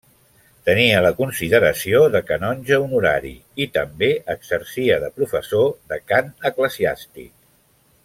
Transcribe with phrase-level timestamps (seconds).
[0.69, 3.35] Tenia la consideració de canonge honorari,
[3.67, 7.35] i també exercia de professor de cant eclesiàstic.